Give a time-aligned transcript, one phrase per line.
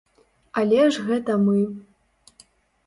[0.61, 1.59] Але ж гэта мы.